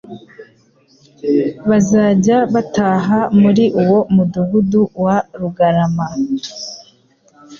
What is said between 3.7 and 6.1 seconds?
uwo Mudugudu wa Rugarama.